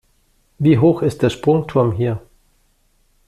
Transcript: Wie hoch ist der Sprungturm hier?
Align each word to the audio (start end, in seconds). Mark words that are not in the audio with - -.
Wie 0.57 0.79
hoch 0.79 1.03
ist 1.03 1.21
der 1.21 1.29
Sprungturm 1.29 1.91
hier? 1.91 2.19